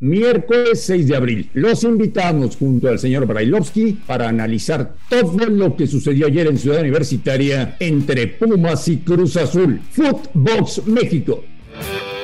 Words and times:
miércoles 0.00 0.82
6 0.82 1.06
de 1.06 1.16
abril. 1.16 1.50
Los 1.54 1.84
invitamos 1.84 2.56
junto 2.56 2.88
al 2.88 2.98
señor 2.98 3.26
Brailovsky 3.26 4.00
para 4.06 4.28
analizar 4.28 4.94
todo 5.08 5.46
lo 5.46 5.76
que 5.76 5.86
sucedió 5.86 6.26
ayer 6.26 6.46
en 6.48 6.58
Ciudad 6.58 6.80
Universitaria 6.80 7.76
entre 7.78 8.26
Pumas 8.26 8.88
y 8.88 8.98
Cruz 8.98 9.36
Azul. 9.36 9.80
Footbox 9.92 10.86
México. 10.86 11.44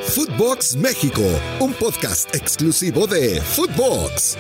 Footbox 0.02 0.76
México, 0.76 1.22
un 1.60 1.72
podcast 1.74 2.34
exclusivo 2.34 3.06
de 3.06 3.40
Footbox 3.40 4.38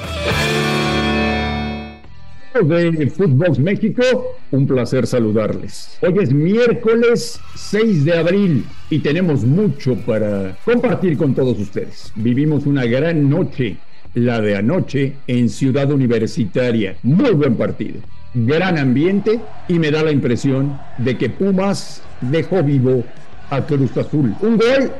de 2.64 3.10
Footbox 3.10 3.58
México, 3.58 4.02
un 4.50 4.66
placer 4.66 5.06
saludarles. 5.06 5.98
Hoy 6.00 6.14
es 6.22 6.32
miércoles 6.32 7.38
6 7.54 8.06
de 8.06 8.16
abril 8.16 8.64
y 8.88 9.00
tenemos 9.00 9.44
mucho 9.44 9.94
para 10.06 10.56
compartir 10.64 11.18
con 11.18 11.34
todos 11.34 11.58
ustedes. 11.58 12.12
Vivimos 12.16 12.64
una 12.64 12.86
gran 12.86 13.28
noche, 13.28 13.76
la 14.14 14.40
de 14.40 14.56
anoche, 14.56 15.16
en 15.26 15.50
Ciudad 15.50 15.90
Universitaria. 15.90 16.96
Muy 17.02 17.32
buen 17.32 17.56
partido, 17.56 18.00
gran 18.32 18.78
ambiente 18.78 19.38
y 19.68 19.78
me 19.78 19.90
da 19.90 20.02
la 20.02 20.12
impresión 20.12 20.78
de 20.96 21.18
que 21.18 21.28
Pumas 21.28 22.02
dejó 22.22 22.62
vivo 22.62 23.04
a 23.50 23.66
Cruz 23.66 23.94
Azul. 23.98 24.34
Un 24.40 24.56
gol 24.56 24.92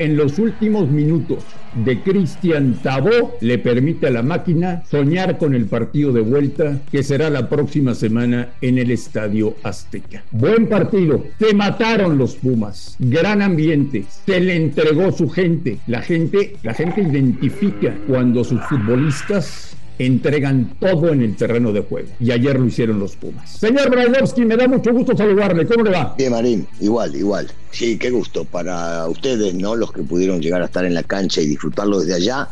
en 0.00 0.16
los 0.16 0.38
últimos 0.38 0.90
minutos 0.90 1.44
de 1.84 2.00
Cristian 2.00 2.74
Tabó 2.82 3.36
le 3.40 3.58
permite 3.58 4.08
a 4.08 4.10
la 4.10 4.22
máquina 4.22 4.82
soñar 4.90 5.38
con 5.38 5.54
el 5.54 5.66
partido 5.66 6.12
de 6.12 6.22
vuelta 6.22 6.80
que 6.90 7.02
será 7.02 7.30
la 7.30 7.48
próxima 7.48 7.94
semana 7.94 8.48
en 8.62 8.78
el 8.78 8.90
Estadio 8.90 9.54
Azteca. 9.62 10.24
Buen 10.32 10.68
partido, 10.68 11.24
se 11.38 11.54
mataron 11.54 12.18
los 12.18 12.34
Pumas, 12.34 12.96
gran 12.98 13.42
ambiente, 13.42 14.04
se 14.24 14.40
le 14.40 14.56
entregó 14.56 15.12
su 15.12 15.28
gente, 15.28 15.78
la 15.86 16.00
gente, 16.00 16.56
la 16.62 16.72
gente 16.72 17.02
identifica 17.02 17.94
cuando 18.08 18.42
sus 18.42 18.60
futbolistas 18.62 19.76
entregan 20.06 20.76
todo 20.80 21.12
en 21.12 21.20
el 21.20 21.36
terreno 21.36 21.72
de 21.72 21.82
juego. 21.82 22.08
Y 22.18 22.30
ayer 22.30 22.58
lo 22.58 22.64
hicieron 22.64 22.98
los 22.98 23.16
Pumas. 23.16 23.50
Señor 23.50 23.90
Brailovsky, 23.90 24.46
me 24.46 24.56
da 24.56 24.66
mucho 24.66 24.92
gusto 24.94 25.14
saludarle. 25.14 25.66
¿Cómo 25.66 25.84
le 25.84 25.90
va? 25.90 26.14
Bien, 26.16 26.32
Marín, 26.32 26.66
igual, 26.80 27.14
igual. 27.14 27.50
Sí, 27.70 27.98
qué 27.98 28.10
gusto 28.10 28.46
para 28.46 29.06
ustedes, 29.08 29.54
¿no? 29.54 29.76
Los 29.76 29.92
que 29.92 30.02
pudieron 30.02 30.40
llegar 30.40 30.62
a 30.62 30.64
estar 30.64 30.86
en 30.86 30.94
la 30.94 31.02
cancha 31.02 31.42
y 31.42 31.46
disfrutarlo 31.46 32.00
desde 32.00 32.14
allá. 32.14 32.48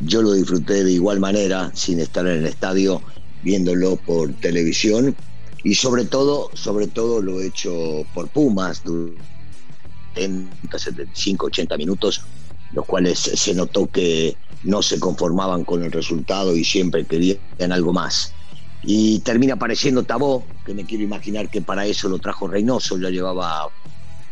Yo 0.00 0.22
lo 0.22 0.32
disfruté 0.32 0.82
de 0.82 0.92
igual 0.92 1.20
manera, 1.20 1.70
sin 1.74 2.00
estar 2.00 2.26
en 2.26 2.38
el 2.38 2.46
estadio, 2.46 3.02
viéndolo 3.42 3.96
por 3.96 4.32
televisión. 4.34 5.14
Y 5.62 5.74
sobre 5.74 6.06
todo, 6.06 6.50
sobre 6.54 6.86
todo 6.86 7.20
lo 7.20 7.42
he 7.42 7.48
hecho 7.48 8.06
por 8.14 8.28
Pumas 8.28 8.82
en 10.16 10.48
75, 10.74 11.46
80 11.46 11.76
minutos, 11.76 12.22
los 12.72 12.86
cuales 12.86 13.18
se 13.18 13.54
notó 13.54 13.86
que 13.90 14.34
no 14.62 14.82
se 14.82 15.00
conformaban 15.00 15.64
con 15.64 15.82
el 15.82 15.92
resultado 15.92 16.56
y 16.56 16.64
siempre 16.64 17.06
querían 17.06 17.40
algo 17.72 17.92
más. 17.92 18.34
Y 18.82 19.20
termina 19.20 19.54
apareciendo 19.54 20.04
Tabó, 20.04 20.50
que 20.64 20.74
me 20.74 20.86
quiero 20.86 21.04
imaginar 21.04 21.50
que 21.50 21.62
para 21.62 21.86
eso 21.86 22.08
lo 22.08 22.18
trajo 22.18 22.48
Reynoso, 22.48 22.98
ya 22.98 23.10
llevaba 23.10 23.68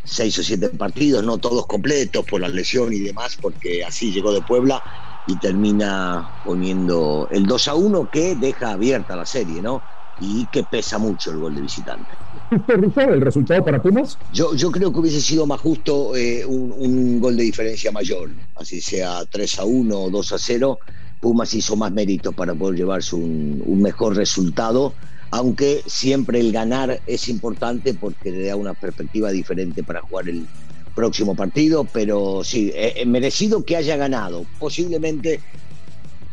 seis 0.03 0.37
o 0.39 0.43
siete 0.43 0.69
partidos, 0.69 1.23
no 1.23 1.39
todos 1.39 1.67
completos 1.67 2.25
por 2.25 2.41
la 2.41 2.49
lesión 2.49 2.91
y 2.93 2.99
demás, 2.99 3.37
porque 3.41 3.83
así 3.83 4.11
llegó 4.11 4.33
de 4.33 4.41
Puebla 4.41 4.81
y 5.25 5.37
termina 5.37 6.33
poniendo 6.41 7.27
el 7.31 7.45
2 7.45 7.67
a 7.67 7.75
1 7.75 8.09
que 8.09 8.35
deja 8.35 8.71
abierta 8.71 9.15
la 9.15 9.25
serie, 9.25 9.61
¿no? 9.61 9.83
Y 10.17 10.47
que 10.47 10.63
pesa 10.63 10.97
mucho 10.97 11.31
el 11.31 11.37
gol 11.37 11.55
de 11.55 11.61
visitante 11.61 12.17
el 12.97 13.21
resultado 13.21 13.63
para 13.63 13.81
Pumas? 13.81 14.17
Yo, 14.33 14.55
yo 14.55 14.71
creo 14.71 14.91
que 14.91 14.99
hubiese 14.99 15.21
sido 15.21 15.45
más 15.45 15.59
justo 15.61 16.15
eh, 16.15 16.45
un, 16.45 17.19
gol 17.19 17.37
de 17.37 17.43
diferencia 17.43 17.91
mayor, 17.91 18.29
así 18.55 18.81
sea 18.81 19.25
3 19.25 19.59
a 19.59 19.65
1 19.65 19.99
o 19.99 20.09
2 20.09 20.31
a 20.33 20.37
0. 20.37 20.79
Pumas 21.19 21.53
hizo 21.53 21.75
más 21.75 21.91
méritos 21.91 22.33
para 22.33 22.55
poder 22.55 22.77
llevarse 22.77 23.15
un, 23.15 23.81
mejor 23.81 24.15
resultado, 24.15 24.93
aunque 25.31 25.83
siempre 25.85 26.39
el 26.39 26.51
ganar 26.51 27.01
es 27.07 27.27
importante 27.27 27.93
porque 27.93 28.31
le 28.31 28.47
da 28.47 28.55
una 28.55 28.73
perspectiva 28.73 29.31
diferente 29.31 29.83
para 29.83 30.01
jugar 30.01 30.29
el 30.29 30.47
próximo 30.95 31.35
partido, 31.35 31.85
pero 31.85 32.43
sí, 32.43 32.71
eh, 32.73 33.03
merecido 33.05 33.63
que 33.63 33.75
haya 33.75 33.95
ganado. 33.97 34.45
Posiblemente 34.59 35.39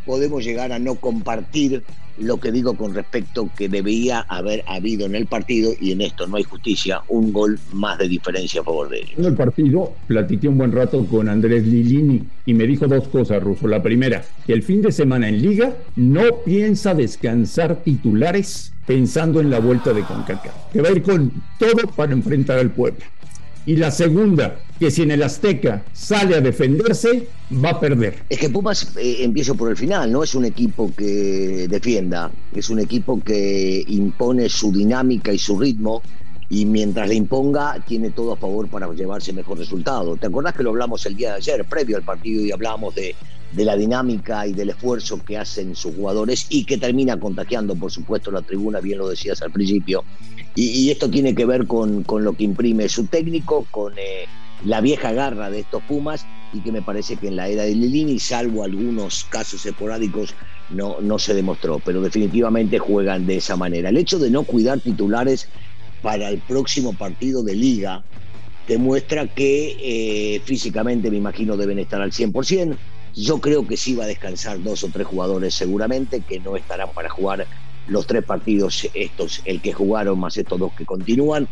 podemos 0.05 0.45
llegar 0.45 0.73
a 0.73 0.79
no 0.79 0.95
compartir 0.95 1.85
lo 2.19 2.39
que 2.39 2.53
digo 2.53 2.75
con 2.75 2.95
respecto 2.95 3.49
que 3.57 3.69
debía 3.69 4.21
haber 4.21 4.65
habido 4.67 5.07
en 5.07 5.15
el 5.15 5.27
partido, 5.27 5.73
y 5.81 5.93
en 5.93 6.01
esto 6.01 6.27
no 6.27 6.37
hay 6.37 6.45
justicia, 6.45 7.03
un 7.09 7.33
gol 7.33 7.59
más 7.73 7.99
de 7.99 8.09
diferencia 8.09 8.61
a 8.61 8.65
favor 8.65 8.89
de 8.89 8.99
ellos. 8.99 9.19
En 9.19 9.25
el 9.25 9.35
partido 9.35 9.93
platiqué 10.07 10.49
un 10.49 10.59
buen 10.59 10.73
rato 10.73 11.05
con 11.07 11.29
Andrés 11.29 11.67
Lilini 11.67 12.23
y 12.45 12.55
me 12.55 12.67
dijo 12.67 12.87
dos 12.87 13.09
cosas, 13.09 13.43
Russo. 13.43 13.67
La 13.69 13.83
primera, 13.83 14.25
que 14.47 14.53
el 14.53 14.63
fin 14.63 14.83
de 14.83 14.93
semana 14.93 15.29
en 15.29 15.41
Liga 15.43 15.77
no 15.97 16.23
piensa 16.45 16.95
descansar 16.95 17.83
titulares 17.83 18.73
pensando 18.87 19.41
en 19.41 19.51
la 19.51 19.59
vuelta 19.59 19.93
de 19.93 20.03
CONCACAF, 20.03 20.73
que 20.73 20.81
va 20.81 20.89
a 20.89 20.93
ir 20.93 21.03
con 21.03 21.33
todo 21.59 21.89
para 21.95 22.13
enfrentar 22.13 22.59
al 22.59 22.71
pueblo. 22.71 23.01
Y 23.67 23.77
la 23.77 23.91
segunda, 23.91 24.57
que 24.79 24.91
si 24.91 25.03
en 25.03 25.11
el 25.11 25.23
Azteca 25.23 25.85
sale 25.93 26.37
a 26.37 26.41
defenderse, 26.41 27.29
va 27.65 27.71
a 27.71 27.81
perder. 27.81 28.23
Es 28.29 28.39
que 28.39 28.51
Pumas, 28.51 28.97
eh, 28.97 29.19
empiezo 29.21 29.55
por 29.55 29.71
el 29.71 29.77
final, 29.77 30.11
no 30.13 30.23
es 30.23 30.35
un 30.35 30.45
equipo 30.45 30.93
que 30.95 31.67
defienda, 31.69 32.31
es 32.55 32.71
un 32.71 32.81
equipo 32.81 33.21
que 33.23 33.85
impone 33.89 34.49
su 34.49 34.73
dinámica 34.73 35.33
y 35.33 35.39
su 35.39 35.59
ritmo 35.59 36.03
y 36.49 36.65
mientras 36.65 37.09
le 37.09 37.17
imponga 37.17 37.83
tiene 37.87 38.11
todo 38.11 38.35
a 38.35 38.37
favor 38.37 38.69
para 38.69 38.93
llevarse 38.93 39.33
mejor 39.33 39.59
resultado. 39.59 40.17
¿Te 40.17 40.27
acordás 40.27 40.55
que 40.55 40.63
lo 40.63 40.71
hablamos 40.71 41.05
el 41.07 41.17
día 41.17 41.31
de 41.31 41.37
ayer, 41.37 41.65
previo 41.65 41.97
al 41.97 42.05
partido, 42.05 42.45
y 42.45 42.53
hablábamos 42.53 42.95
de, 42.95 43.15
de 43.53 43.65
la 43.65 43.77
dinámica 43.77 44.47
y 44.47 44.53
del 44.53 44.71
esfuerzo 44.71 45.25
que 45.25 45.39
hacen 45.39 45.75
sus 45.75 45.95
jugadores 45.95 46.47
y 46.51 46.65
que 46.65 46.79
termina 46.79 47.19
contagiando, 47.19 47.75
por 47.75 47.91
supuesto, 47.91 48.31
la 48.31 48.43
tribuna, 48.43 48.81
bien 48.81 48.99
lo 48.99 49.09
decías 49.09 49.43
al 49.43 49.51
principio. 49.51 50.05
Y, 50.55 50.91
esto 50.91 51.11
tiene 51.11 51.35
que 51.35 51.45
ver 51.45 51.67
con, 51.67 52.03
con, 52.03 52.25
lo 52.25 52.33
que 52.33 52.45
imprime 52.45 52.89
su 52.89 53.07
técnico, 53.07 53.67
con 53.71 53.93
eh, 53.99 54.25
la 54.61 54.81
vieja 54.81 55.13
garra 55.13 55.51
de 55.51 55.61
estos 55.61 55.83
Pumas 55.85 56.29
y 56.51 56.63
que 56.63 56.73
me 56.73 56.83
parece 56.83 57.19
que 57.19 57.29
en 57.29 57.37
la 57.37 57.49
era 57.49 57.65
de 57.65 57.75
Lilini, 57.75 58.19
salvo 58.19 58.65
algunos 58.65 59.25
casos 59.25 59.65
esporádicos, 59.67 60.37
no, 60.69 61.01
no 61.01 61.19
se 61.19 61.35
demostró, 61.35 61.81
pero 61.81 62.01
definitivamente 62.01 62.79
juegan 62.79 63.27
de 63.27 63.37
esa 63.37 63.57
manera. 63.57 63.91
El 63.91 63.99
hecho 63.99 64.19
de 64.19 64.31
no 64.31 64.45
cuidar 64.45 64.81
titulares 64.81 65.51
para 66.01 66.29
el 66.29 66.43
próximo 66.43 66.97
partido 66.97 67.43
de 67.43 67.55
liga 67.55 68.07
demuestra 68.67 69.29
que 69.29 69.77
eh, 70.37 70.41
físicamente 70.41 71.11
me 71.11 71.17
imagino 71.19 71.57
deben 71.57 71.79
estar 71.79 72.01
al 72.01 72.13
100%. 72.13 72.79
Yo 73.13 73.41
creo 73.41 73.67
que 73.67 73.77
sí 73.77 73.95
va 73.95 74.05
a 74.05 74.09
descansar 74.09 74.61
dos 74.61 74.85
o 74.85 74.91
tres 74.91 75.07
jugadores 75.07 75.55
seguramente 75.55 76.25
que 76.25 76.41
no 76.41 76.57
estarán 76.57 76.91
para 76.95 77.09
jugar 77.09 77.49
los 77.87 78.07
tres 78.07 78.25
partidos 78.25 78.89
estos, 78.95 79.41
el 79.45 79.63
que 79.63 79.73
jugaron 79.73 80.19
más 80.19 80.37
estos 80.37 80.59
dos 80.59 80.73
que 80.77 80.85
continúan. 80.85 81.49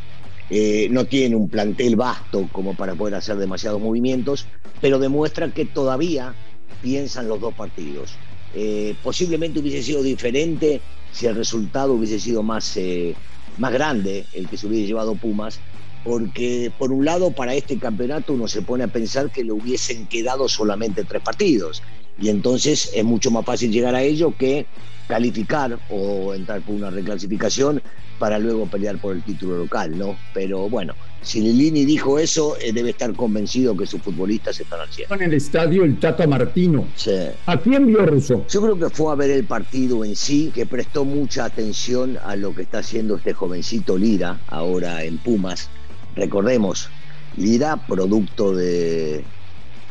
Eh, 0.49 0.89
no 0.91 1.07
tiene 1.07 1.37
un 1.37 1.49
plantel 1.49 1.97
vasto 1.97 2.49
como 2.53 2.75
para 2.75 2.95
poder 2.95 3.15
hacer 3.15 3.37
demasiados 3.37 3.81
movimientos, 3.81 4.47
pero 4.81 4.99
demuestra 4.99 5.51
que 5.53 5.65
todavía 5.65 6.37
piensan 6.81 7.29
los 7.29 7.41
dos 7.41 7.55
partidos. 7.55 8.19
Eh, 8.53 8.95
posiblemente 9.03 9.61
hubiese 9.61 9.83
sido 9.83 10.03
diferente 10.03 10.83
si 11.11 11.27
el 11.27 11.35
resultado 11.35 11.95
hubiese 11.95 12.21
sido 12.21 12.43
más, 12.43 12.77
eh, 12.77 13.17
más 13.57 13.73
grande, 13.73 14.27
el 14.33 14.49
que 14.49 14.57
se 14.57 14.67
hubiese 14.67 14.87
llevado 14.87 15.17
Pumas, 15.17 15.61
porque 16.03 16.71
por 16.77 16.93
un 16.93 17.05
lado 17.05 17.33
para 17.33 17.55
este 17.55 17.79
campeonato 17.79 18.35
uno 18.35 18.47
se 18.47 18.63
pone 18.63 18.85
a 18.85 18.89
pensar 18.89 19.31
que 19.31 19.43
le 19.43 19.53
hubiesen 19.53 20.07
quedado 20.07 20.49
solamente 20.49 21.05
tres 21.05 21.23
partidos 21.23 21.83
y 22.17 22.29
entonces 22.29 22.91
es 22.95 23.05
mucho 23.05 23.31
más 23.31 23.45
fácil 23.45 23.73
llegar 23.73 23.95
a 23.95 24.03
ello 24.03 24.37
que 24.37 24.67
calificar 25.09 25.79
o 25.91 26.35
entrar 26.35 26.61
por 26.63 26.75
una 26.75 26.91
reclasificación 26.91 27.83
para 28.19 28.39
luego 28.39 28.67
pelear 28.67 28.99
por 28.99 29.17
el 29.17 29.23
título 29.23 29.59
local, 29.59 29.99
¿no? 29.99 30.17
Pero 30.33 30.69
bueno, 30.69 30.95
si 31.23 31.41
Lilini 31.41 31.85
dijo 31.85 32.19
eso, 32.19 32.57
eh, 32.61 32.73
debe 32.73 32.91
estar 32.91 33.13
convencido 33.15 33.77
que 33.77 33.87
sus 33.87 34.01
futbolistas 34.03 34.61
están 34.61 34.81
al 34.81 34.89
cielo. 34.89 35.15
En 35.15 35.23
el 35.23 35.35
estadio 35.35 35.85
el 35.85 35.99
Tata 35.99 36.27
Martino. 36.27 36.87
Sí. 36.97 37.11
¿A 37.47 37.57
quién 37.59 37.87
vio 37.87 38.07
Russo? 38.07 38.47
Yo 38.49 38.63
creo 38.63 38.79
que 38.79 38.91
fue 38.91 39.13
a 39.13 39.17
ver 39.17 39.31
el 39.31 39.45
partido 39.45 40.05
en 40.05 40.17
sí, 40.17 40.53
que 40.55 40.67
prestó 40.67 41.05
mucha 41.05 41.47
atención 41.47 42.19
a 42.25 42.37
lo 42.37 42.55
que 42.55 42.63
está 42.63 42.79
haciendo 42.79 43.17
este 43.17 43.33
jovencito 43.33 43.99
Lira 43.99 44.41
ahora 44.49 45.03
en 45.03 45.19
Pumas. 45.19 45.71
Recordemos, 46.15 46.89
Lira 47.37 47.77
producto 47.77 48.55
de, 48.55 49.25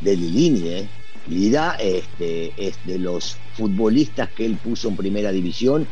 de 0.01 0.15
Lilini, 0.15 0.67
¿eh? 0.69 0.89
Este, 1.25 2.53
es 2.57 2.79
de 2.85 2.99
los 2.99 3.37
futbolistas 3.53 4.29
que 4.33 4.45
él 4.45 4.57
puso 4.57 4.89
en 4.89 4.97
primera 4.97 5.31
división, 5.31 5.87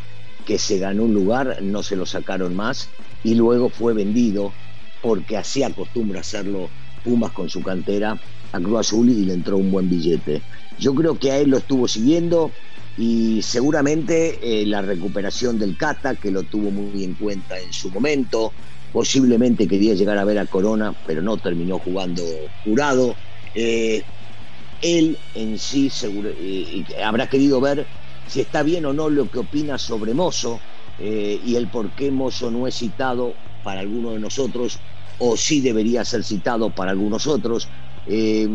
que 0.45 0.57
se 0.57 0.77
ganó 0.77 1.03
un 1.03 1.13
lugar, 1.13 1.61
no 1.61 1.83
se 1.83 1.95
lo 1.95 2.05
sacaron 2.05 2.55
más, 2.55 2.89
y 3.23 3.35
luego 3.35 3.69
fue 3.69 3.93
vendido, 3.93 4.53
porque 5.01 5.37
así 5.37 5.63
acostumbra 5.63 6.21
hacerlo 6.21 6.69
Pumas 7.03 7.31
con 7.31 7.49
su 7.49 7.63
cantera, 7.63 8.19
a 8.51 8.59
Cruz 8.59 8.81
Azul 8.81 9.09
y 9.09 9.25
le 9.25 9.33
entró 9.33 9.57
un 9.57 9.71
buen 9.71 9.89
billete. 9.89 10.43
Yo 10.77 10.93
creo 10.93 11.17
que 11.17 11.31
a 11.31 11.39
él 11.39 11.49
lo 11.49 11.57
estuvo 11.57 11.87
siguiendo 11.87 12.51
y 12.97 13.41
seguramente 13.41 14.61
eh, 14.61 14.65
la 14.67 14.81
recuperación 14.81 15.57
del 15.57 15.77
Cata, 15.77 16.15
que 16.15 16.29
lo 16.29 16.43
tuvo 16.43 16.69
muy 16.69 17.03
en 17.03 17.15
cuenta 17.15 17.59
en 17.59 17.71
su 17.73 17.89
momento, 17.89 18.53
posiblemente 18.91 19.67
quería 19.67 19.95
llegar 19.95 20.17
a 20.17 20.25
ver 20.25 20.37
a 20.37 20.45
Corona, 20.45 20.93
pero 21.07 21.21
no 21.21 21.37
terminó 21.37 21.79
jugando 21.79 22.23
jurado. 22.63 23.15
Eh, 23.55 24.03
él 24.81 25.17
en 25.35 25.57
sí 25.57 25.91
eh, 26.03 26.85
habrá 27.03 27.27
querido 27.27 27.61
ver 27.61 27.87
si 28.27 28.41
está 28.41 28.63
bien 28.63 28.85
o 28.85 28.93
no 28.93 29.09
lo 29.09 29.29
que 29.29 29.39
opina 29.39 29.77
sobre 29.77 30.13
Mozo 30.13 30.61
eh, 30.97 31.39
y 31.43 31.55
el 31.55 31.67
por 31.67 31.91
qué 31.91 32.11
Mozo 32.11 32.51
no 32.51 32.67
es 32.67 32.75
citado 32.75 33.35
para 33.63 33.81
alguno 33.81 34.13
de 34.13 34.19
nosotros 34.19 34.79
o 35.19 35.37
sí 35.37 35.61
debería 35.61 36.03
ser 36.03 36.23
citado 36.23 36.71
para 36.71 36.91
algunos 36.91 37.27
otros. 37.27 37.69
Eh, 38.05 38.47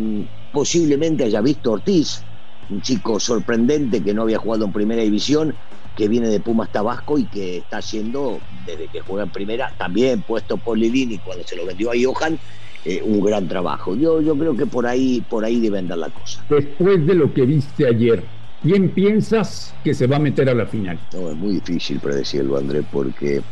posiblemente 0.50 1.24
haya 1.24 1.40
visto 1.40 1.70
Ortiz, 1.70 2.24
un 2.68 2.80
chico 2.80 3.20
sorprendente 3.20 4.02
que 4.02 4.14
no 4.14 4.22
había 4.22 4.38
jugado 4.38 4.64
en 4.64 4.72
primera 4.72 5.02
división, 5.02 5.56
que 5.94 6.08
viene 6.08 6.28
de 6.28 6.40
Pumas 6.40 6.70
Tabasco 6.70 7.18
y 7.18 7.26
que 7.26 7.58
está 7.58 7.78
haciendo, 7.78 8.42
desde 8.50 8.88
que 8.88 9.00
juega 9.00 9.24
en 9.24 9.30
primera, 9.30 9.74
también 9.78 10.22
puesto 10.22 10.58
por 10.58 10.76
Lilini 10.76 11.20
cuando 11.20 11.44
se 11.44 11.56
lo 11.56 11.64
vendió 11.64 11.90
a 11.90 11.94
Johan, 11.94 12.40
eh, 12.88 13.02
un 13.02 13.20
gran 13.20 13.48
trabajo. 13.48 13.96
Yo, 13.96 14.20
yo 14.20 14.38
creo 14.38 14.56
que 14.56 14.64
por 14.64 14.86
ahí, 14.86 15.20
por 15.28 15.44
ahí 15.44 15.58
debe 15.58 15.80
andar 15.80 15.98
la 15.98 16.08
cosa. 16.08 16.44
Después 16.48 17.04
de 17.04 17.16
lo 17.16 17.34
que 17.34 17.42
viste 17.42 17.84
ayer, 17.84 18.22
¿quién 18.62 18.90
piensas 18.90 19.74
que 19.82 19.92
se 19.92 20.06
va 20.06 20.16
a 20.16 20.20
meter 20.20 20.48
a 20.48 20.54
la 20.54 20.66
final? 20.66 20.96
No, 21.12 21.28
es 21.28 21.36
muy 21.36 21.54
difícil 21.54 21.98
predecirlo, 21.98 22.56
André, 22.56 22.84
porque 22.84 23.42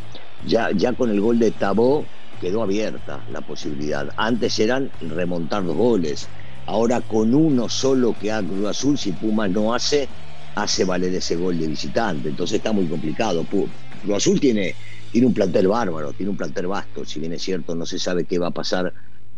ya, 0.47 0.71
ya 0.71 0.93
con 0.93 1.11
el 1.11 1.21
gol 1.21 1.41
de 1.41 1.51
Tabó 1.51 2.05
quedó 2.41 2.63
abierta 2.63 3.19
la 3.33 3.41
posibilidad. 3.41 4.09
Antes 4.17 4.57
eran 4.61 4.89
remontar 5.01 5.65
dos 5.65 5.77
goles. 5.77 6.29
Ahora 6.67 7.01
con 7.01 7.35
uno 7.35 7.69
solo 7.69 8.15
que 8.21 8.31
haga 8.31 8.47
Cruz 8.47 8.67
Azul, 8.69 8.97
si 8.97 9.11
Pumas 9.11 9.51
no 9.51 9.75
hace, 9.75 10.07
hace 10.55 10.85
valer 10.85 11.13
ese 11.13 11.35
gol 11.35 11.59
de 11.59 11.67
visitante. 11.67 12.29
Entonces 12.29 12.59
está 12.59 12.71
muy 12.71 12.87
complicado. 12.87 13.45
Cruz 13.51 13.69
Azul 14.15 14.39
tiene, 14.39 14.77
tiene 15.11 15.27
un 15.27 15.35
plantel 15.35 15.67
bárbaro, 15.67 16.13
tiene 16.13 16.31
un 16.31 16.37
plantel 16.37 16.69
vasto. 16.69 17.05
Si 17.05 17.19
bien 17.19 17.33
es 17.33 17.43
cierto, 17.43 17.75
no 17.75 17.85
se 17.85 17.99
sabe 17.99 18.27
qué 18.27 18.39
va 18.39 18.47
a 18.47 18.53
pasar 18.53 18.95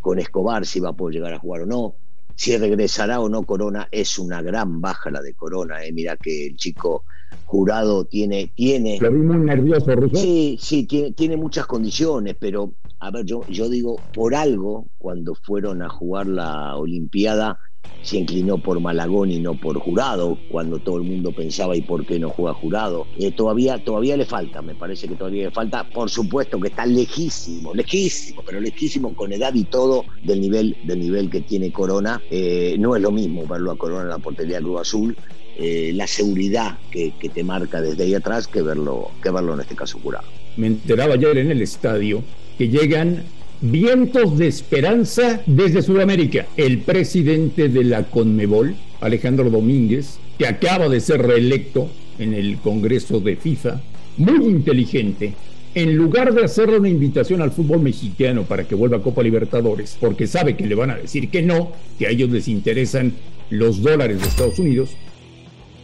con 0.07 0.21
Escobar, 0.21 0.65
si 0.65 0.79
va 0.79 0.91
a 0.91 0.93
poder 0.93 1.17
llegar 1.17 1.35
a 1.35 1.41
jugar 1.41 1.63
o 1.63 1.67
no. 1.67 1.97
Si 2.37 2.57
regresará 2.57 3.19
o 3.19 3.29
no 3.29 3.43
Corona, 3.43 3.89
es 3.91 4.21
una 4.21 4.41
gran 4.41 4.81
baja 4.81 5.11
la 5.11 5.21
de 5.21 5.35
Corona. 5.35 5.85
Eh. 5.85 5.93
Mira 5.93 6.17
que 6.17 6.47
el 6.47 6.57
chico 6.57 7.03
jurado 7.45 8.05
tiene... 8.05 8.53
tiene 8.55 9.01
Lo 9.01 9.11
vi 9.11 9.19
muy 9.19 9.39
nervioso, 9.39 9.97
Russo. 9.97 10.15
Sí, 10.15 10.59
sí, 10.61 10.87
tiene, 10.87 11.11
tiene 11.11 11.37
muchas 11.37 11.67
condiciones, 11.67 12.37
pero 12.39 12.75
a 13.01 13.11
ver, 13.11 13.25
yo, 13.25 13.45
yo 13.49 13.69
digo, 13.69 14.01
por 14.15 14.37
algo, 14.37 14.87
cuando 14.97 15.35
fueron 15.35 15.83
a 15.83 15.89
jugar 15.89 16.29
la 16.29 16.77
Olimpiada, 16.77 17.59
se 18.03 18.19
inclinó 18.19 18.59
por 18.59 18.81
Malagón 18.81 19.31
y 19.31 19.41
no 19.41 19.55
por 19.55 19.79
Jurado, 19.79 20.39
cuando 20.49 20.79
todo 20.79 20.99
el 20.99 21.03
mundo 21.03 21.33
pensaba 21.33 21.77
y 21.77 21.83
por 21.83 22.07
qué 22.07 22.19
no 22.19 22.31
juega 22.31 22.55
Jurado. 22.55 23.07
Eh, 23.19 23.33
todavía, 23.33 23.83
todavía 23.83 24.17
le 24.17 24.25
falta, 24.25 24.63
me 24.63 24.75
parece 24.75 25.09
que 25.09 25.17
todavía 25.17 25.45
le 25.45 25.51
falta. 25.51 25.85
Por 25.85 26.09
supuesto 26.09 26.61
que 26.61 26.69
está 26.69 26.87
lejísimo, 26.87 27.75
lejísimo, 27.75 28.43
pero 28.47 28.61
lejísimo 28.61 29.15
con 29.15 29.33
edad 29.33 29.53
y 29.55 29.65
todo 29.65 30.05
del 30.23 30.41
nivel, 30.41 30.77
del 30.85 31.01
nivel 31.01 31.31
que 31.31 31.41
tiene 31.41 31.73
Corona. 31.73 32.23
Eh, 32.31 32.77
no 32.79 32.95
es 32.95 33.03
lo 33.03 33.11
mismo 33.11 33.47
verlo 33.47 33.73
a 33.73 33.79
Corona 33.79 34.03
en 34.03 34.09
la 34.09 34.19
portería 34.19 34.61
Cruz 34.61 34.81
Azul. 34.81 35.17
Eh, 35.59 35.93
la 35.95 36.07
seguridad 36.07 36.79
que, 36.91 37.15
que, 37.19 37.31
te 37.31 37.43
marca 37.43 37.81
desde 37.81 38.05
ahí 38.05 38.15
atrás 38.15 38.47
que 38.47 38.61
verlo, 38.61 39.11
que 39.23 39.31
verlo 39.31 39.55
en 39.55 39.61
este 39.61 39.75
caso 39.75 39.99
jurado. 39.99 40.27
Me 40.59 40.67
enteraba 40.67 41.15
ayer 41.15 41.39
en 41.39 41.51
el 41.51 41.63
estadio 41.63 42.23
que 42.59 42.69
llegan 42.69 43.25
vientos 43.61 44.39
de 44.39 44.47
esperanza 44.47 45.43
desde 45.47 45.83
Sudamérica. 45.83 46.47
El 46.57 46.79
presidente 46.79 47.69
de 47.69 47.85
la 47.85 48.05
Conmebol, 48.05 48.75
Alejandro 49.01 49.51
Domínguez, 49.51 50.19
que 50.39 50.47
acaba 50.47 50.89
de 50.89 51.01
ser 51.01 51.23
reelecto 51.23 51.91
en 52.19 52.35
el 52.35 52.59
Congreso 52.59 53.21
de 53.21 53.37
FIFA, 53.37 53.81
muy 54.19 54.47
inteligente, 54.47 55.35
en 55.75 55.95
lugar 55.97 56.33
de 56.33 56.45
hacerle 56.45 56.79
una 56.79 56.89
invitación 56.89 57.43
al 57.43 57.53
fútbol 57.53 57.81
mexicano 57.81 58.45
para 58.45 58.65
que 58.65 58.75
vuelva 58.75 58.99
a 58.99 59.03
Copa 59.03 59.23
Libertadores, 59.23 59.97
porque 60.01 60.27
sabe 60.27 60.57
que 60.57 60.67
le 60.67 60.75
van 60.75 60.91
a 60.91 60.97
decir 60.97 61.29
que 61.29 61.43
no, 61.43 61.73
que 61.99 62.07
a 62.07 62.11
ellos 62.11 62.31
les 62.31 62.49
interesan 62.49 63.13
los 63.51 63.83
dólares 63.83 64.21
de 64.21 64.29
Estados 64.29 64.59
Unidos, 64.59 64.91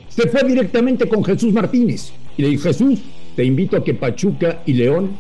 se 0.08 0.28
fue 0.28 0.42
directamente 0.44 1.08
con 1.08 1.24
Jesús 1.24 1.52
Martínez 1.52 2.12
y 2.36 2.42
le 2.42 2.48
dijo, 2.48 2.64
Jesús, 2.64 3.00
te 3.36 3.44
invito 3.44 3.76
a 3.76 3.84
que 3.84 3.94
Pachuca 3.94 4.62
y 4.66 4.74
León 4.74 5.10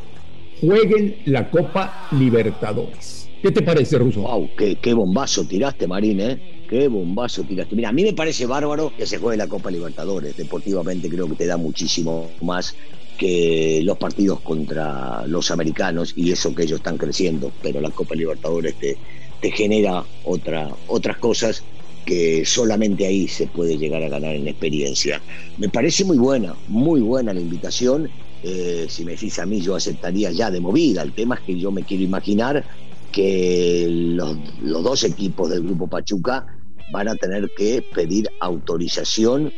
jueguen 0.62 1.16
la 1.24 1.50
Copa 1.50 2.06
Libertadores. 2.12 3.28
¿Qué 3.42 3.50
te 3.50 3.62
parece, 3.62 3.98
Ruso? 3.98 4.20
Wow, 4.20 4.48
qué, 4.56 4.94
bombazo 4.94 5.44
tiraste, 5.44 5.88
Marín, 5.88 6.20
¿eh? 6.20 6.38
Qué 6.68 6.86
bombazo 6.86 7.42
tiraste. 7.42 7.74
Mira, 7.74 7.88
a 7.88 7.92
mí 7.92 8.04
me 8.04 8.12
parece 8.12 8.46
bárbaro 8.46 8.92
que 8.96 9.04
se 9.04 9.18
juegue 9.18 9.36
la 9.36 9.48
Copa 9.48 9.72
Libertadores. 9.72 10.36
Deportivamente 10.36 11.08
creo 11.08 11.28
que 11.28 11.34
te 11.34 11.46
da 11.46 11.56
muchísimo 11.56 12.30
más 12.42 12.76
que 13.18 13.80
los 13.82 13.98
partidos 13.98 14.40
contra 14.40 15.26
los 15.26 15.50
americanos 15.50 16.12
y 16.14 16.30
eso 16.30 16.54
que 16.54 16.62
ellos 16.62 16.78
están 16.78 16.96
creciendo. 16.96 17.52
Pero 17.60 17.80
la 17.80 17.90
Copa 17.90 18.14
Libertadores 18.14 18.76
te, 18.78 18.96
te 19.40 19.50
genera 19.50 20.04
otra, 20.22 20.68
otras 20.86 21.18
cosas 21.18 21.64
que 22.06 22.44
solamente 22.44 23.04
ahí 23.04 23.26
se 23.26 23.48
puede 23.48 23.76
llegar 23.76 24.04
a 24.04 24.08
ganar 24.08 24.36
en 24.36 24.46
experiencia. 24.46 25.20
Me 25.58 25.68
parece 25.68 26.04
muy 26.04 26.18
buena, 26.18 26.54
muy 26.68 27.00
buena 27.00 27.34
la 27.34 27.40
invitación 27.40 28.08
eh, 28.42 28.86
si 28.88 29.04
me 29.04 29.12
decís 29.12 29.38
a 29.38 29.46
mí, 29.46 29.60
yo 29.60 29.76
aceptaría 29.76 30.30
ya 30.32 30.50
de 30.50 30.60
movida. 30.60 31.02
El 31.02 31.12
tema 31.12 31.36
es 31.36 31.42
que 31.42 31.58
yo 31.58 31.70
me 31.70 31.84
quiero 31.84 32.02
imaginar 32.02 32.64
que 33.12 33.86
los, 33.88 34.36
dos 34.82 35.04
equipos 35.04 35.50
del 35.50 35.62
Grupo 35.62 35.86
Pachuca 35.86 36.46
van 36.92 37.08
a 37.08 37.14
tener 37.14 37.50
que 37.56 37.84
pedir 37.94 38.28
autorización 38.40 39.52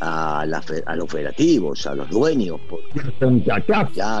a, 0.00 0.40
a 0.40 0.96
los 0.96 1.10
federativos, 1.10 1.86
a 1.86 1.94
los 1.94 2.08
dueños, 2.08 2.60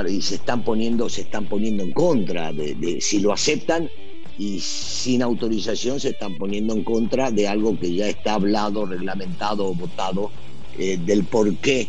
y 0.08 0.20
se 0.20 0.34
están 0.34 0.62
poniendo, 0.62 1.08
se 1.08 1.22
están 1.22 1.46
poniendo 1.46 1.82
en 1.82 1.92
contra 1.92 2.52
de, 2.52 2.98
si 3.00 3.20
lo 3.20 3.32
aceptan 3.32 3.88
y 4.38 4.60
sin 4.60 5.22
autorización 5.22 6.00
se 6.00 6.10
están 6.10 6.36
poniendo 6.36 6.74
en 6.74 6.84
contra 6.84 7.30
de 7.30 7.48
algo 7.48 7.78
que 7.78 7.94
ya 7.94 8.08
está 8.08 8.34
hablado, 8.34 8.84
reglamentado 8.86 9.72
votado 9.74 10.30
eh, 10.78 10.98
del 11.04 11.24
por 11.24 11.54
qué 11.56 11.88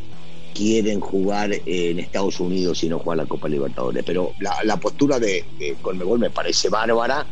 quieren 0.53 0.99
jugar 0.99 1.51
en 1.65 1.99
Estados 1.99 2.39
Unidos 2.39 2.83
y 2.83 2.89
no 2.89 2.99
jugar 2.99 3.17
la 3.17 3.25
Copa 3.25 3.47
Libertadores. 3.47 4.03
Pero 4.05 4.33
la, 4.39 4.77
postura 4.77 5.19
de, 5.19 5.43
de, 5.59 5.75
Colmebol 5.81 6.19
me 6.19 6.29
parece 6.29 6.69
bárbara, 6.69 7.25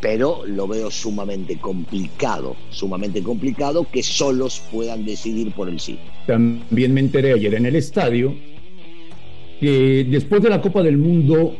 pero 0.00 0.44
lo 0.46 0.66
veo 0.66 0.90
sumamente 0.90 1.58
complicado, 1.58 2.56
sumamente 2.70 3.22
complicado 3.22 3.86
que 3.90 4.02
solos 4.02 4.62
puedan 4.70 5.04
decidir 5.04 5.52
por 5.52 5.68
el 5.68 5.80
sí. 5.80 5.98
También 6.26 6.92
me 6.94 7.00
enteré 7.00 7.32
ayer 7.32 7.54
en 7.54 7.66
el 7.66 7.76
estadio 7.76 8.34
que 9.60 10.06
después 10.08 10.42
de 10.42 10.50
la 10.50 10.60
Copa 10.60 10.82
del 10.82 10.98
Mundo 10.98 11.56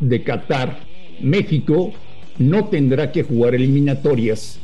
de 0.00 0.22
Qatar, 0.22 0.80
México 1.20 1.92
no 2.38 2.66
tendrá 2.66 3.10
que 3.12 3.22
jugar 3.22 3.54
eliminatorias 3.54 4.58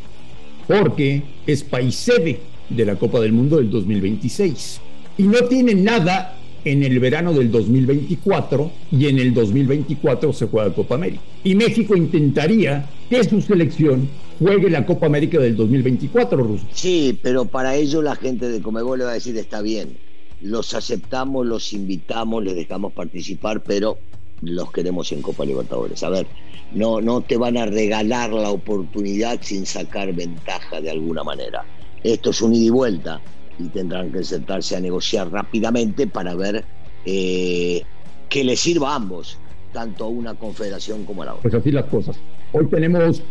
porque 0.66 1.22
es 1.46 1.62
país 1.62 1.94
sede 1.94 2.40
de 2.68 2.84
la 2.84 2.96
Copa 2.96 3.20
del 3.20 3.32
Mundo 3.32 3.56
del 3.56 3.70
2026 3.70 4.80
y 5.16 5.24
no 5.24 5.42
tiene 5.44 5.74
nada 5.74 6.36
en 6.64 6.82
el 6.82 6.98
verano 6.98 7.32
del 7.32 7.50
2024 7.50 8.70
y 8.92 9.06
en 9.06 9.18
el 9.18 9.34
2024 9.34 10.32
se 10.32 10.46
juega 10.46 10.74
Copa 10.74 10.94
América. 10.94 11.22
Y 11.44 11.54
México 11.54 11.94
intentaría 11.94 12.88
que 13.10 13.22
su 13.24 13.40
selección 13.42 14.08
juegue 14.38 14.70
la 14.70 14.86
Copa 14.86 15.06
América 15.06 15.38
del 15.38 15.56
2024, 15.56 16.38
Ruso. 16.38 16.66
Sí, 16.72 17.18
pero 17.22 17.44
para 17.44 17.76
ello 17.76 18.02
la 18.02 18.16
gente 18.16 18.48
de 18.48 18.62
Comebol 18.62 18.98
le 18.98 19.04
va 19.04 19.10
a 19.12 19.14
decir 19.14 19.36
está 19.36 19.60
bien, 19.60 19.96
los 20.40 20.74
aceptamos, 20.74 21.46
los 21.46 21.72
invitamos, 21.72 22.42
les 22.42 22.56
dejamos 22.56 22.92
participar, 22.92 23.62
pero 23.62 23.98
los 24.40 24.72
queremos 24.72 25.12
en 25.12 25.22
Copa 25.22 25.44
Libertadores. 25.44 26.02
A 26.02 26.08
ver, 26.08 26.26
no, 26.72 27.00
no 27.00 27.20
te 27.20 27.36
van 27.36 27.56
a 27.56 27.66
regalar 27.66 28.32
la 28.32 28.50
oportunidad 28.50 29.38
sin 29.42 29.66
sacar 29.66 30.12
ventaja 30.12 30.80
de 30.80 30.90
alguna 30.90 31.22
manera. 31.22 31.64
Esto 32.02 32.30
es 32.30 32.42
un 32.42 32.54
ida 32.54 32.64
y 32.64 32.70
vuelta 32.70 33.20
y 33.58 33.68
tendrán 33.68 34.10
que 34.12 34.24
sentarse 34.24 34.76
a 34.76 34.80
negociar 34.80 35.30
rápidamente 35.30 36.06
para 36.06 36.34
ver 36.34 36.64
eh, 37.04 37.82
que 38.28 38.44
les 38.44 38.60
sirva 38.60 38.92
a 38.92 38.96
ambos, 38.96 39.38
tanto 39.72 40.04
a 40.04 40.08
una 40.08 40.34
confederación 40.34 41.04
como 41.04 41.22
a 41.22 41.26
la 41.26 41.32
otra. 41.34 41.42
Pues 41.42 41.54
así 41.54 41.70
las 41.70 41.84
cosas. 41.86 42.16
Hoy 42.52 42.66
tenemos 42.66 43.22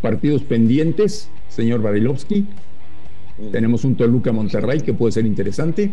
partidos 0.00 0.42
pendientes, 0.42 1.28
señor 1.48 1.82
Barilovsky. 1.82 2.46
Mm. 3.38 3.50
Tenemos 3.50 3.84
un 3.84 3.96
Toluca 3.96 4.32
Monterrey 4.32 4.80
que 4.80 4.94
puede 4.94 5.12
ser 5.12 5.26
interesante. 5.26 5.92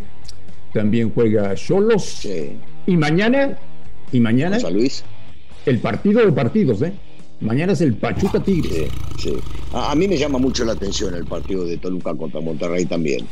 También 0.74 1.12
juega 1.14 1.56
Cholos. 1.56 2.28
Y 2.86 2.98
mañana, 2.98 3.58
y 4.12 4.20
mañana. 4.20 4.58
Luis. 4.70 5.04
El 5.66 5.80
partido 5.80 6.26
de 6.26 6.32
partidos, 6.32 6.82
¿eh? 6.82 6.94
Mañana 7.42 7.72
es 7.72 7.82
el 7.82 7.96
Pachuca 7.96 8.42
Tigre. 8.42 8.90
Sí, 9.18 9.34
A, 9.74 9.96
mí 9.96 10.08
me 10.08 10.18
llama 10.18 10.40
mucho 10.40 10.66
la 10.66 10.74
atención 10.74 11.14
el 11.14 11.26
partido 11.26 11.64
de 11.66 11.78
Toluca 11.78 12.14
contra 12.14 12.42
Monterrey 12.42 12.86
también, 12.86 13.26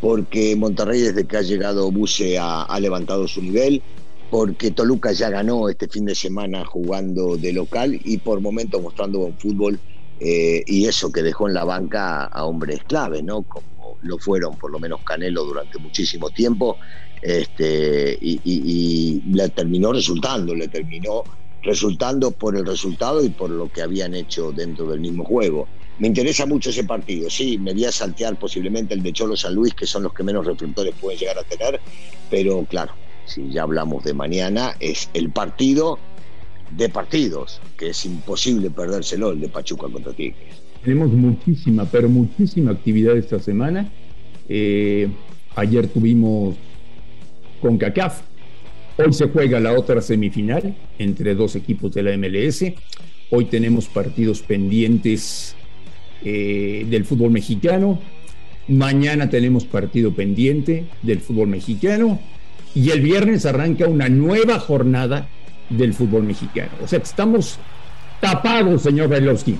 porque 0.00 0.56
Monterrey 0.56 1.00
desde 1.00 1.26
que 1.26 1.36
ha 1.36 1.42
llegado 1.42 1.90
Buse 1.90 2.38
ha, 2.38 2.80
levantado 2.80 3.28
su 3.28 3.42
nivel, 3.42 3.82
porque 4.30 4.70
Toluca 4.70 5.12
ya 5.12 5.28
ganó 5.28 5.68
este 5.68 5.88
fin 5.88 6.06
de 6.06 6.14
semana 6.14 6.64
jugando 6.64 7.36
de 7.36 7.52
local 7.52 8.00
y 8.02 8.16
por 8.18 8.40
momentos 8.40 8.80
mostrando 8.80 9.20
buen 9.20 9.36
fútbol 9.36 9.78
eh, 10.20 10.62
y 10.66 10.86
eso 10.86 11.12
que 11.12 11.22
dejó 11.22 11.46
en 11.48 11.54
la 11.54 11.64
banca 11.64 12.24
a 12.24 12.44
hombres 12.44 12.80
clave, 12.86 13.22
¿no? 13.22 13.42
Como 13.42 13.96
lo 14.00 14.18
fueron 14.18 14.56
por 14.56 14.70
lo 14.70 14.78
menos 14.78 15.02
Canelo 15.04 15.44
durante 15.44 15.78
muchísimo 15.78 16.30
tiempo, 16.30 16.78
este, 17.20 18.16
y, 18.22 18.40
y 18.42 19.20
le 19.32 19.50
terminó 19.50 19.92
resultando, 19.92 20.54
le 20.54 20.68
terminó 20.68 21.24
resultando 21.62 22.30
por 22.30 22.56
el 22.56 22.66
resultado 22.66 23.24
y 23.24 23.28
por 23.28 23.50
lo 23.50 23.70
que 23.70 23.82
habían 23.82 24.14
hecho 24.14 24.52
dentro 24.52 24.86
del 24.86 25.00
mismo 25.00 25.24
juego. 25.24 25.68
Me 25.98 26.06
interesa 26.06 26.46
mucho 26.46 26.70
ese 26.70 26.84
partido, 26.84 27.28
sí, 27.28 27.58
me 27.58 27.74
voy 27.74 27.84
a 27.84 27.92
saltear 27.92 28.38
posiblemente 28.38 28.94
el 28.94 29.02
de 29.02 29.12
Cholo 29.12 29.36
San 29.36 29.54
Luis, 29.54 29.74
que 29.74 29.86
son 29.86 30.02
los 30.02 30.14
que 30.14 30.22
menos 30.22 30.46
reflectores 30.46 30.94
pueden 30.98 31.18
llegar 31.18 31.38
a 31.38 31.44
tener, 31.44 31.78
pero 32.30 32.64
claro, 32.64 32.92
si 33.26 33.50
ya 33.50 33.62
hablamos 33.62 34.04
de 34.04 34.14
mañana, 34.14 34.74
es 34.80 35.10
el 35.12 35.30
partido 35.30 35.98
de 36.76 36.88
partidos, 36.88 37.60
que 37.76 37.90
es 37.90 38.04
imposible 38.06 38.70
perdérselo, 38.70 39.32
el 39.32 39.40
de 39.40 39.48
Pachuca 39.48 39.88
contra 39.88 40.12
Tigres. 40.12 40.54
Tenemos 40.82 41.10
muchísima, 41.10 41.84
pero 41.84 42.08
muchísima 42.08 42.70
actividad 42.70 43.16
esta 43.16 43.38
semana. 43.38 43.90
Eh, 44.48 45.08
ayer 45.54 45.88
tuvimos 45.88 46.56
con 47.60 47.76
CACAF, 47.76 48.22
hoy 49.00 49.12
se 49.12 49.28
juega 49.28 49.60
la 49.60 49.72
otra 49.72 50.00
semifinal 50.00 50.74
entre 50.98 51.34
dos 51.34 51.56
equipos 51.56 51.92
de 51.94 52.02
la 52.02 52.16
MLS. 52.16 52.64
Hoy 53.30 53.46
tenemos 53.46 53.86
partidos 53.86 54.42
pendientes 54.42 55.54
eh, 56.24 56.86
del 56.88 57.04
fútbol 57.04 57.30
mexicano. 57.30 57.98
Mañana 58.68 59.30
tenemos 59.30 59.64
partido 59.64 60.12
pendiente 60.12 60.84
del 61.02 61.20
fútbol 61.20 61.48
mexicano. 61.48 62.20
Y 62.74 62.90
el 62.90 63.00
viernes 63.00 63.46
arranca 63.46 63.88
una 63.88 64.08
nueva 64.08 64.58
jornada 64.58 65.28
del 65.70 65.94
fútbol 65.94 66.24
mexicano. 66.24 66.70
O 66.82 66.88
sea, 66.88 66.98
estamos 67.00 67.58
tapados, 68.20 68.82
señor 68.82 69.08
Bailovsky. 69.08 69.56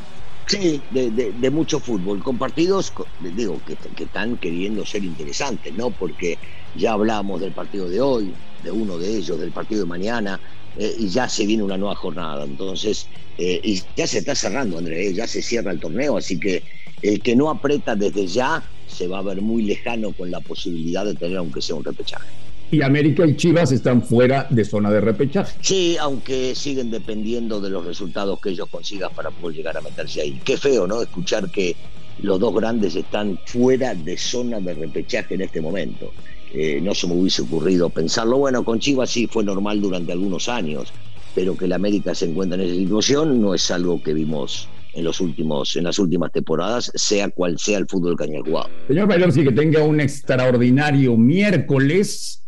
Sí, 0.47 0.81
de, 0.91 1.51
mucho 1.51 1.79
fútbol, 1.79 2.23
con 2.25 2.37
partidos, 2.37 2.93
digo, 3.37 3.61
que, 3.67 3.77
que, 3.95 4.05
están 4.05 4.37
queriendo 4.37 4.85
ser 4.85 5.05
interesantes, 5.05 5.73
¿no? 5.75 5.91
Porque 5.91 6.39
ya 6.75 6.93
hablamos 6.93 7.41
del 7.41 7.53
partido 7.53 7.89
de 7.89 8.01
hoy, 8.01 8.35
de 8.63 8.71
uno 8.71 8.99
de 8.99 9.17
ellos, 9.17 9.39
del 9.39 9.53
partido 9.53 9.83
de 9.83 9.87
mañana, 9.87 10.41
eh, 10.77 10.95
y 10.99 11.09
ya 11.09 11.29
se 11.29 11.47
viene 11.47 11.63
una 11.63 11.79
nueva 11.79 11.95
jornada. 11.95 12.45
Entonces, 12.45 13.09
eh, 13.39 13.61
y 13.63 13.83
ya 13.97 14.07
se 14.07 14.19
está 14.19 14.35
cerrando, 14.35 14.79
Andrés, 14.79 15.15
ya 15.15 15.27
se 15.27 15.43
cierra 15.43 15.73
el 15.73 15.81
torneo, 15.81 16.17
así 16.17 16.39
que 16.39 16.63
el 17.03 17.23
que 17.23 17.35
no 17.35 17.51
aprieta 17.51 17.97
desde 17.97 18.27
ya 18.27 18.63
se 18.87 19.07
va 19.07 19.19
a 19.19 19.23
ver 19.23 19.41
muy 19.41 19.63
lejano 19.63 20.13
con 20.13 20.31
la 20.31 20.41
posibilidad 20.41 21.05
de 21.05 21.15
tener, 21.15 21.39
aunque 21.39 21.63
sea 21.63 21.77
un 21.77 21.85
repechaje 21.85 22.41
y 22.71 22.83
América 22.83 23.27
y 23.27 23.37
Chivas 23.37 23.73
están 23.73 24.03
fuera 24.03 24.47
de 24.49 24.65
zona 24.65 24.91
de 24.91 25.01
repechaje. 25.01 25.59
Sí, 25.61 25.97
aunque 25.99 26.55
siguen 26.55 26.91
dependiendo 26.91 27.61
de 27.61 27.69
los 27.69 27.85
resultados 27.85 28.39
que 28.41 28.51
ellos 28.51 28.69
consigan 28.71 29.13
para 29.15 29.31
poder 29.31 29.57
llegar 29.57 29.77
a 29.77 29.81
meterse 29.81 30.21
ahí. 30.21 30.41
Qué 30.45 30.57
feo, 30.57 30.87
¿no? 30.87 31.03
Escuchar 31.03 31.51
que 31.51 31.75
los 32.19 32.39
dos 32.39 32.55
grandes 32.55 32.95
están 32.95 33.39
fuera 33.45 33.95
de 33.95 34.17
zona 34.17 34.61
de 34.61 34.75
repechaje 34.75 35.35
en 35.35 35.41
este 35.41 35.61
momento. 35.61 36.13
Eh, 36.53 36.81
no 36.83 36.95
se 36.95 37.07
me 37.07 37.15
hubiese 37.15 37.43
ocurrido 37.43 37.91
pensarlo. 37.91 38.39
Bueno, 38.39 38.65
con 38.65 38.79
Chivas 38.79 39.11
sí 39.11 39.27
fue 39.27 39.45
normal 39.45 39.81
durante 39.81 40.13
algunos 40.13 40.49
años, 40.49 40.93
pero 41.35 41.57
que 41.57 41.69
la 41.69 41.77
América 41.77 42.15
se 42.15 42.27
encuentra 42.27 42.61
en 42.61 42.69
esa 42.69 42.75
situación 42.75 43.41
no 43.41 43.55
es 43.55 43.71
algo 43.71 44.03
que 44.03 44.15
vimos 44.15 44.69
en 44.93 45.05
los 45.05 45.21
últimos, 45.21 45.77
en 45.77 45.85
las 45.85 45.99
últimas 45.99 46.33
temporadas, 46.33 46.91
sea 46.95 47.29
cual 47.29 47.59
sea 47.59 47.79
el 47.79 47.87
fútbol 47.87 48.17
que 48.17 48.25
haya 48.25 48.41
jugado. 48.45 48.69
Señor 48.89 49.33
sí 49.33 49.45
que 49.45 49.53
tenga 49.53 49.85
un 49.85 50.01
extraordinario 50.01 51.17
miércoles 51.17 52.43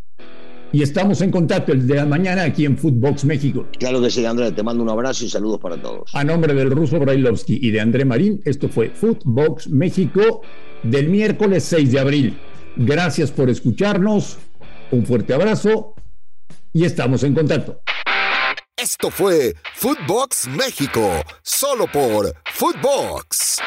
y 0.73 0.83
estamos 0.83 1.21
en 1.21 1.31
contacto 1.31 1.73
el 1.73 1.87
de 1.87 1.97
la 1.97 2.07
mañana 2.07 2.45
aquí 2.45 2.65
en 2.65 2.79
Footbox 2.79 3.27
México. 3.27 3.67
Claro 3.79 4.01
que 4.01 4.11
sí, 4.11 4.25
André, 4.25 4.53
te 4.53 4.63
mando 4.63 4.83
un 4.83 4.89
abrazo 4.89 5.25
y 5.25 5.29
saludos 5.29 5.61
para 5.61 5.77
todos. 5.77 6.11
A 6.15 6.25
nombre 6.25 6.55
del 6.55 6.71
ruso 6.71 6.99
Brailovsky 6.99 7.59
y 7.61 7.71
de 7.71 7.81
André 7.81 8.05
Marín, 8.07 8.41
esto 8.47 8.69
fue 8.69 8.89
Footbox 8.89 9.69
México 9.69 10.41
del 10.83 11.09
miércoles 11.11 11.65
6 11.65 11.93
de 11.93 12.01
abril. 12.01 12.39
Gracias 12.76 13.31
por 13.31 13.50
escucharnos, 13.50 14.38
un 14.91 15.05
fuerte 15.05 15.35
abrazo 15.35 15.95
y 16.73 16.85
estamos 16.85 17.23
en 17.23 17.35
contacto. 17.35 17.83
Esto 18.76 19.11
fue 19.11 19.55
Footbox 19.75 20.49
México, 20.49 21.23
solo 21.43 21.87
por 21.87 22.35
Footbox. 22.52 23.59